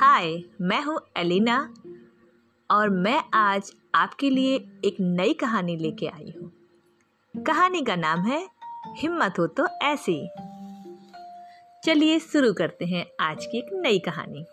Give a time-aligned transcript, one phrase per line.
[0.00, 1.74] हाय, मैं हूँ एलिना
[2.70, 4.54] और मैं आज आपके लिए
[4.84, 6.52] एक नई कहानी लेके आई हूँ।
[7.46, 8.48] कहानी का नाम है,
[8.86, 10.30] हिम्मत हो तो ऐसी।
[11.84, 14.46] चलिए शुरू करते हैं आज की एक नई कहानी।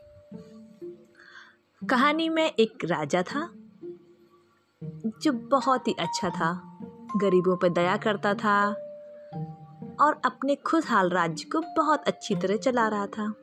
[1.90, 3.50] कहानी में एक राजा था,
[5.22, 6.80] जो बहुत ही अच्छा था,
[7.18, 8.68] गरीबों पर दया करता था
[10.00, 13.34] और अपने खुशहाल राज्य को बहुत अच्छी तरह चला रहा था।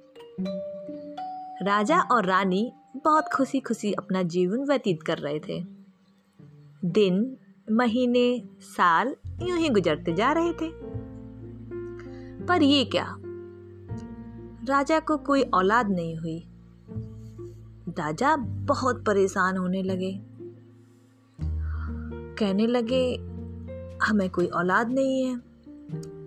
[1.65, 2.73] राजा और रानी
[3.05, 5.65] बहुत खुशी खुशी अपना जीवन व्यतीत कर रहे थे।
[6.85, 7.37] दिन,
[7.73, 10.73] महीने, साल यूँ ही गुजरते जा रहे थे।
[12.47, 13.17] पर ये क्या?
[14.65, 16.45] राजा को कोई औलाद नहीं हुई।
[17.89, 20.21] राजा बहुत परेशान होने लगे।
[22.35, 23.17] कहने लगे,
[24.05, 25.54] हमें कोई औलाद नहीं है।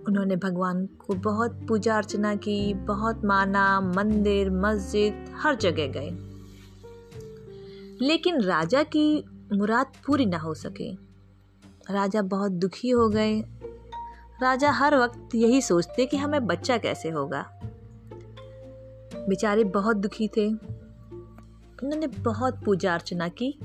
[0.07, 6.09] उन्होंने भगवान को बहुत पूजा अर्चना की, बहुत माना, मंदिर, मस्जिद, हर जगह गए।
[8.02, 10.94] लेकिन राजा की मुराद पूरी ना हो सके।
[11.94, 13.41] राजा बहुत दुखी हो गए।
[14.41, 17.59] राजा हर वक्त यही सोचते कि हमें बच्चा कैसे होगा।
[19.30, 20.47] बेचारे बहुत दुखी थे।
[21.83, 23.59] उन्होंने बहुत पूजा अर्चना की,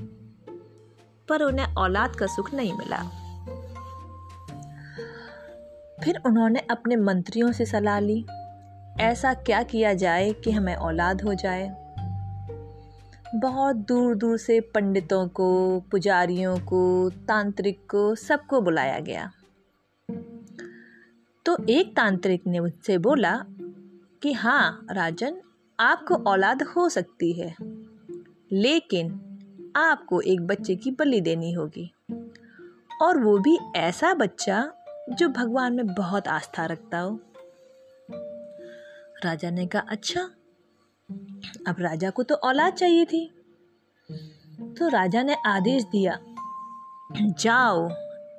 [1.29, 3.22] पर उन्हें औलाद का सुख नहीं मिला।
[6.01, 8.25] फिर उन्होंने अपने मंत्रियों से सलाह ली,
[8.99, 11.75] ऐसा क्या किया जाए कि हमें औलाद हो जाए?
[13.35, 19.31] बहुत दूर दूर से पंडितों को, पुजारियों को, तांत्रिक को, सबको बुलाया गया।
[21.45, 23.45] तो एक तांत्रिक ने मुझसे बोला
[24.21, 25.41] कि हाँ राजन,
[25.79, 27.55] आपको औलाद हो सकती है,
[28.51, 29.19] लेकिन
[29.75, 31.93] आपको एक बच्चे की बलि देनी होगी।
[33.01, 34.73] और वो भी ऐसा बच्चा
[35.09, 37.19] जो भगवान में बहुत आस्था रखता हो।
[39.25, 40.21] राजा ने कहा अच्छा
[41.67, 43.31] अब राजा को तो औलाद चाहिए थी।
[44.79, 46.19] तो राजा ने आदेश दिया,
[47.21, 47.89] जाओ,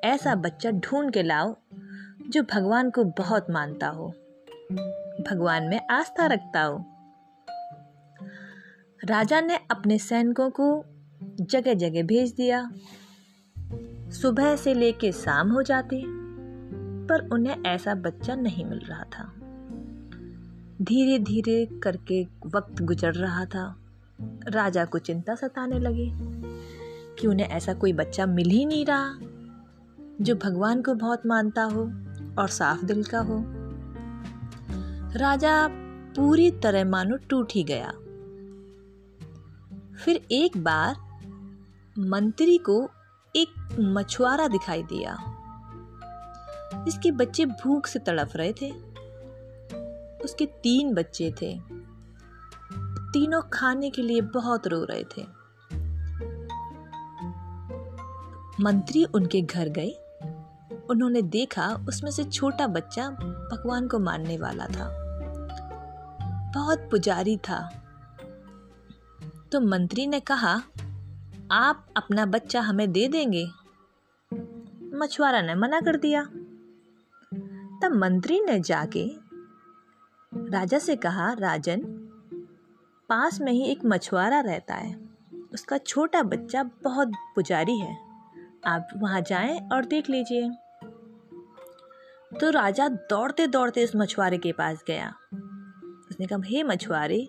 [0.04, 1.56] ऐसा बच्चा ढूंढ के लाओ,
[2.28, 4.08] जो भगवान को बहुत मानता हो।
[5.30, 6.84] भगवान में आस्था रखता हो।
[9.04, 10.84] राजा ने अपने सैनिकों को
[11.40, 12.70] जगह जगह भेज दिया।
[14.10, 16.23] सुबह से लेके शाम हो जाती।
[17.06, 19.32] पर उन्हें ऐसा बच्चा नहीं मिल रहा था।
[20.82, 23.76] धीरे धीरे करके वक्त गुजर रहा था।
[24.48, 26.10] राजा को चिंता सताने लगी
[27.18, 29.18] कि उन्हें ऐसा कोई बच्चा मिल ही नहीं रहा,
[30.20, 31.80] जो भगवान को बहुत मानता हो
[32.42, 33.44] और साफ़ दिल का हो।
[35.18, 35.68] राजा
[36.16, 37.92] पूरी तरह मानो टूट ही गया।
[40.04, 40.96] फिर एक बार
[41.98, 42.90] मंत्री को
[43.36, 45.33] एक मछुआरा दिखाई दिया।
[46.88, 48.70] इसके बच्चे भूख से तड़प रहे थे।
[50.24, 51.60] उसके तीन बच्चे थे।
[53.12, 55.22] तीनों खाने के लिए बहुत रो रहे थे।
[58.60, 59.90] मंत्री उनके घर गए।
[60.90, 63.10] उन्होंने देखा उसमें से छोटा बच्चा
[63.52, 65.04] भगवान को मानने वाला था।
[66.54, 67.82] बहुत पुजारी था।
[69.52, 70.62] तो मंत्री ने कहा,
[71.50, 73.50] आप अपना बच्चा हमें दे देंगे?
[74.96, 76.28] मछुआरा ने मना कर दिया।
[77.84, 79.10] तब मंत्री ने जाके
[80.34, 81.80] राजा से कहा, राजन,
[83.08, 85.08] पास में ही एक मछुआरा रहता है।
[85.54, 87.98] उसका छोटा बच्चा बहुत पुजारी है।
[88.66, 90.50] आप वहाँ जाएँ और देख लीजिए।
[92.40, 95.14] तो राजा दौड़ते दौड़ते उस मछुआरे के पास गया।
[96.10, 97.28] उसने कहा, हे मछुआरे,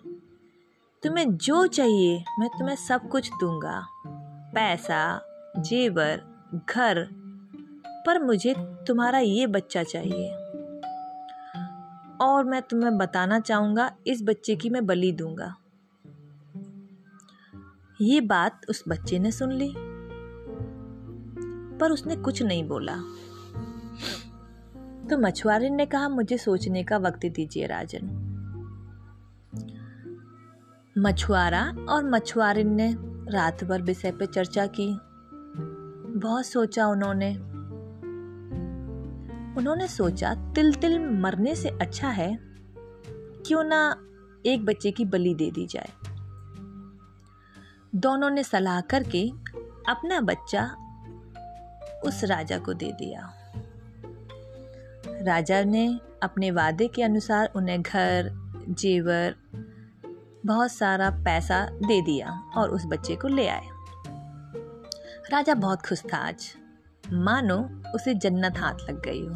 [1.02, 3.86] तुम्हें जो चाहिए, मैं तुम्हें सब कुछ दूँगा।
[4.54, 5.22] पैसा,
[5.58, 6.22] जेवर,
[6.70, 7.08] घर,
[8.06, 10.45] पर मुझे तुम्हारा ये बच्चा चाहिए।
[12.20, 15.56] और मैं तुम्हें बताना चाहूँगा, इस बच्चे की मैं बलि दूँगा।
[18.00, 19.74] ये बात उस बच्चे ने सुन ली,
[21.78, 22.96] पर उसने कुछ नहीं बोला।
[25.10, 28.22] तो मछुआरे ने कहा, मुझे सोचने का वक्त दीजिए राजन।
[30.98, 32.96] मछुआरा और मछुआरिन ने
[33.32, 34.88] रात भर विषय पर चर्चा की।
[36.18, 37.55] बहुत सोचा उन्होंने।
[39.56, 42.38] उन्होंने सोचा तिल तिल मरने से अच्छा है,
[43.46, 43.96] क्यों ना
[44.46, 45.88] एक बच्चे की बलि दे दी जाए।
[47.94, 49.28] दोनों ने सलाह करके
[49.88, 50.64] अपना बच्चा
[52.04, 53.32] उस राजा को दे दिया।
[55.22, 58.30] राजा ने अपने वादे के अनुसार उन्हें घर,
[58.68, 59.34] जेवर,
[60.46, 63.68] बहुत सारा पैसा दे दिया और उस बच्चे को ले आए।
[65.32, 66.54] राजा बहुत खुश था आज।
[67.12, 67.58] मानो
[67.94, 69.34] उसे जन्नत हाथ लग गई हो।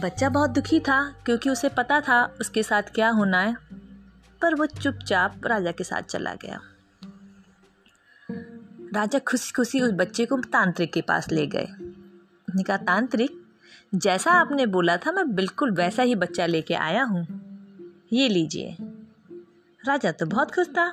[0.00, 3.56] बच्चा बहुत दुखी था, क्योंकि उसे पता था उसके साथ क्या होना है,
[4.42, 6.60] पर वो चुपचाप राजा के साथ चला गया।
[8.94, 11.66] राजा खुशी खुशी उस बच्चे को तांत्रिक के पास ले गए।
[12.48, 13.30] उसने कहा, तांत्रिक,
[13.94, 17.26] जैसा आपने बोला था, मैं बिल्कुल वैसा ही बच्चा लेके आया हूँ।
[18.12, 18.76] ये लीजिए।
[19.84, 20.92] राजा तो बहुत खुश था,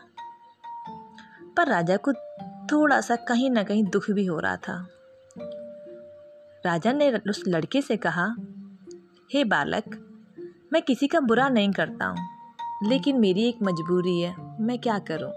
[1.57, 2.11] पर राजा को
[2.71, 4.87] थोड़ा सा कहीं ना कहीं दुख भी हो रहा था।
[6.65, 8.35] राजा ने उस लड़के से कहा,
[9.33, 9.83] हे hey बालक,
[10.73, 12.27] मैं किसी का बुरा नहीं करता हूँ,
[12.83, 15.31] लेकिन मेरी एक मजबूरी है, मैं क्या करूँ?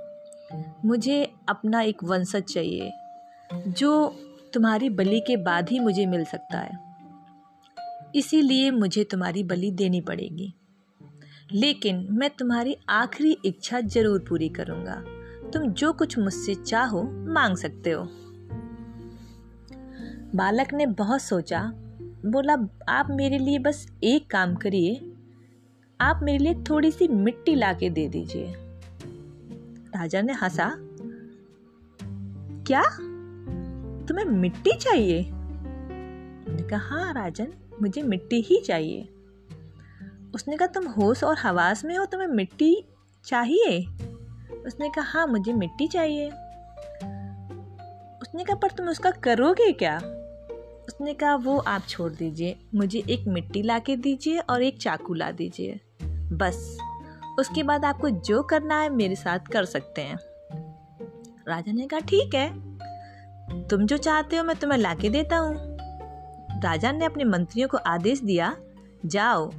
[0.85, 2.93] मुझे अपना एक वंशज चाहिए,
[3.55, 4.17] जो
[4.55, 6.79] तुम्हारी बलि के बाद ही मुझे मिल सकता है।
[8.15, 10.55] इसीलिए मुझे तुम्हारी बलि देनी पड़ेगी।
[11.53, 15.20] लेकिन मैं तुम्हारी आखिरी इच्छा ज़रूर पूरी करूँगा।
[15.53, 18.09] तुम जो कुछ मुझसे चाहो, मांग सकते हो।
[20.35, 21.73] बालक ने बहुत सोचा,
[22.27, 25.13] बोला, आप मेरे लिए बस एक काम करिए,
[26.01, 28.55] आप मेरे लिए थोड़ी सी मिट्टी ला के दे दीजिए।
[29.97, 30.75] राजा ने हंसा,
[32.67, 32.83] क्या?
[34.07, 35.23] तुम्हें मिट्टी चाहिए?
[36.49, 37.53] मैंने कहा हाँ राजन,
[37.83, 39.09] मुझे मिट्टी ही चाहिए।
[40.35, 42.85] उसने कहा, तुम होश और हवास में हो, तुम्हें मिट्टी
[43.25, 43.87] चाहिए?
[44.67, 46.29] उसने कहा हाँ मुझे मिट्टी चाहिए।
[48.23, 49.97] उसने कहा, पर तुम उसका करोगे क्या?
[50.89, 55.15] उसने कहा, वो आप छोड़ दीजिए, मुझे एक मिट्टी ला के दीजिए और एक चाकू
[55.15, 55.81] ला दीजिए।
[56.33, 56.79] बस,
[57.39, 60.19] उसके बाद आपको जो करना है, मेरे साथ कर सकते हैं।
[61.49, 62.49] राजा ने कहा, ठीक है,
[63.69, 65.57] तुम जो चाहते हो, मैं तुम्हें ला के देता हूँ।
[66.63, 68.57] राजा ने अपने मंत्रियों को आदेश दिया,
[69.07, 69.51] जाओ,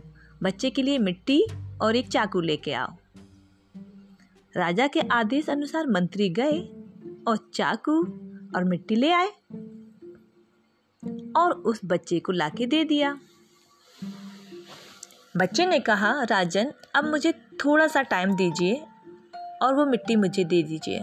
[0.44, 1.46] बच्चे के लिए मिट्टी
[1.82, 2.88] और एक चाकू लेके आओ।
[4.58, 6.60] राजा के आदेश अनुसार मंत्री गए
[7.28, 8.02] और चाकू
[8.56, 9.28] और मिट्टी ले आए
[11.36, 13.20] और उस बच्चे को लाके दे दिया।
[15.38, 18.86] बच्चे ने कहा, राजन, अब मुझे थोड़ा सा टाइम दीजिए
[19.62, 21.02] और वो मिट्टी मुझे दे दीजिए।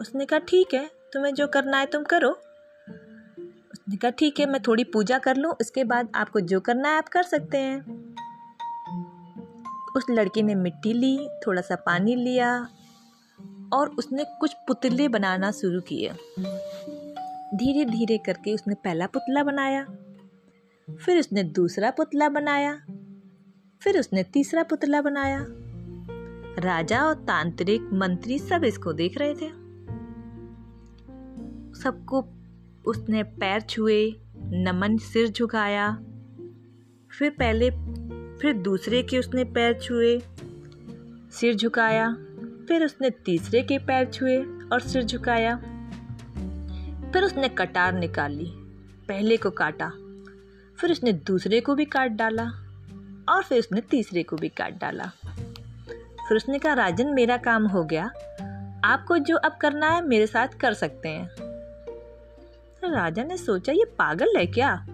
[0.00, 2.30] उसने कहा, ठीक है, तुम्हें जो करना है तुम करो।
[3.72, 6.96] उसने कहा, ठीक है, मैं थोड़ी पूजा कर लूँ, उसके बाद आपको जो करना है
[6.96, 8.06] आप कर सकते हैं।
[9.96, 12.68] उस लड़के ने मिट्टी ली थोड़ा सा पानी लिया
[13.72, 16.10] और उसने कुछ पुतले बनाना शुरू किए।
[17.54, 19.84] धीरे धीरे करके उसने पहला पुतला बनाया,
[20.88, 22.74] फिर उसने दूसरा पुतला बनाया,
[23.82, 25.46] फिर उसने तीसरा पुतला बनाया।
[26.58, 29.48] राजा और तांत्रिक मंत्री सब इसको देख रहे थे।
[31.80, 32.24] सबको
[32.86, 35.92] उसने पैर छुए, नमन सिर झुकाया।
[37.18, 37.70] फिर पहले,
[38.38, 40.18] फिर दूसरे के उसने पैर छुए,
[41.32, 42.16] सिर झुकाया।
[42.68, 44.42] फिर उसने तीसरे के पैर छुए
[44.72, 45.56] और सिर झुकाया।
[47.12, 48.52] फिर उसने कटार निकाली,
[49.08, 49.88] पहले को काटा,
[50.80, 52.44] फिर उसने दूसरे को भी काट डाला
[53.28, 55.04] और फिर उसने तीसरे को भी काट डाला।
[56.28, 58.04] फिर उसने कहा, राजन, मेरा काम हो गया।
[58.84, 61.28] आपको जो अब करना है, मेरे साथ कर सकते हैं।
[62.84, 64.86] राजा ने सोचा, ये पागल है क्या?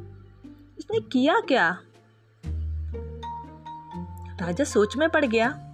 [0.79, 1.83] इसने किया क्या?
[4.41, 5.72] राजा सोच में पड़ गया।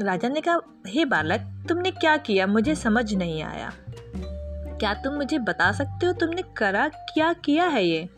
[0.00, 2.46] राजा ने कहा, हे hey बालक, तुमने क्या किया?
[2.46, 3.72] मुझे समझ नहीं आया।
[4.78, 8.08] क्या तुम मुझे बता सकते हो तुमने करा, क्या किया है ये?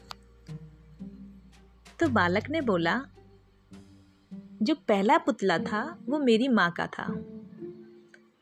[2.00, 3.04] तो बालक ने बोला,
[4.62, 7.24] जो पहला पुतला था, वो मेरी माँ का था।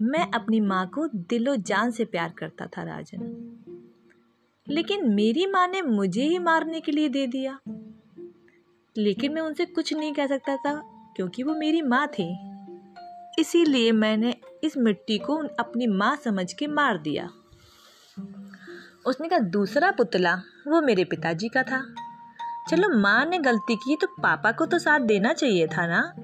[0.02, 3.50] मैं अपनी माँ को दिलो जान से प्यार करता था राजन।
[4.68, 7.58] लेकिन मेरी माँ ने मुझे ही मारने के लिए दे दिया।
[8.96, 10.82] लेकिन मैं उनसे कुछ नहीं कह सकता था,
[11.16, 12.53] क्योंकि वो मेरी माँ थी।
[13.38, 17.30] इसीलिए मैंने इस मिट्टी को अपनी माँ समझ के मार दिया।
[19.06, 20.34] उसने कहा, दूसरा पुतला,
[20.68, 21.94] वो मेरे पिताजी का था।
[22.70, 26.14] चलो, माँ ने गलती की तो पापा को तो साथ देना चाहिए था ना?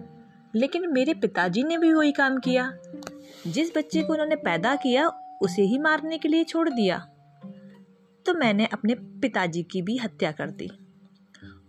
[0.55, 2.77] लेकिन मेरे पिताजी ने भी वही काम किया।
[3.47, 5.09] जिस बच्चे को उन्होंने पैदा किया,
[5.43, 6.99] उसे ही मारने के लिए छोड़ दिया।
[8.27, 10.71] तो मैंने अपने पिताजी की भी हत्या कर दी।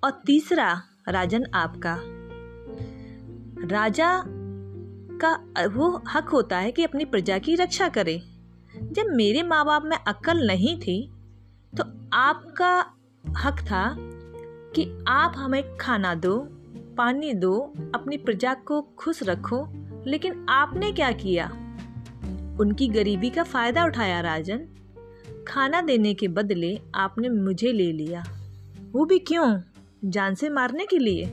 [0.03, 1.98] और तीसरा राजन आपका।
[3.67, 4.40] राजा
[5.24, 8.22] का वो हक होता है कि अपनी प्रजा की रक्षा करे।
[8.75, 11.12] जब मेरे माँ बाप में अक्ल नहीं थी
[11.78, 12.86] तो आपका
[13.38, 13.96] हक था
[14.75, 16.38] कि आप हमें खाना दो,
[16.98, 19.68] पानी दो, अपनी प्रजा को खुश रखो,
[20.08, 21.48] लेकिन आपने क्या किया?
[22.60, 24.68] उनकी गरीबी का फ़ायदा उठाया, राजन।
[25.48, 28.24] खाना देने के बदले आपने मुझे ले लिया।
[28.92, 29.62] वो भी क्यों?
[30.06, 31.25] जान से मारने के लिए?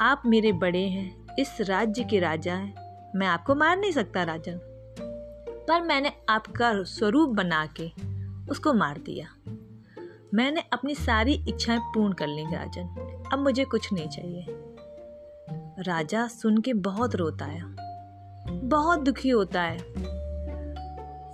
[0.00, 2.83] आप मेरे बड़े हैं, इस राज्य के राजा हैं।
[3.16, 4.60] मैं आपको मार नहीं सकता, राजन।
[5.68, 7.90] पर मैंने आपका स्वरूप बना के
[8.50, 9.34] उसको मार दिया।
[10.34, 12.84] मैंने अपनी सारी इच्छाएँ पूर्ण कर ली, राजन।
[13.32, 14.46] अब मुझे कुछ नहीं चाहिए।
[15.78, 17.76] राजा सुन के बहुत रोता आया
[18.50, 19.78] बहुत दुखी होता है।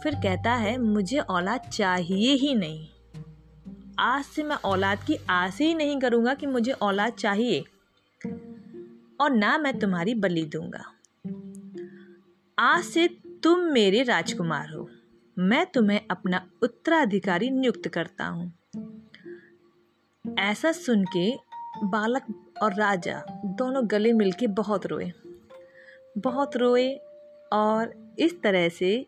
[0.00, 2.88] फिर कहता है, मुझे औलाद चाहिए ही नहीं।
[3.99, 7.64] आज से मैं औलाद की आस ही नहीं करूँगा कि मुझे औलाद चाहिए।
[9.20, 10.84] और ना मैं तुम्हारी बलि दूँगा।
[12.61, 13.09] आज से
[13.43, 14.88] तुम मेरे राजकुमार हो।
[15.38, 18.52] मैं तुम्हें अपना उत्तराधिकारी नियुक्त करता हूँ।
[20.38, 21.37] ऐसा सुन के
[21.85, 25.12] बालक और राजा दोनों गले मिलके बहुत रोए।
[26.19, 27.00] बहुत रोए
[27.52, 29.07] और इस तरह से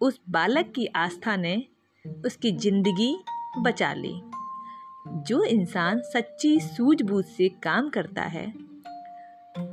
[0.00, 1.66] उस बालक की आस्था ने
[2.26, 3.24] उसकी ज़िंदगी
[3.58, 4.20] बचा ली।
[5.08, 8.52] जो इंसान सच्ची सूझबूझ से काम करता है,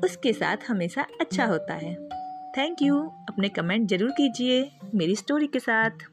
[0.04, 2.07] उसके साथ हमेशा अच्छा होता है।
[2.58, 2.96] Thank you.
[3.30, 6.06] अपने कमेंट ज़रूर कीजिए मेरी स्टोरी के साथ।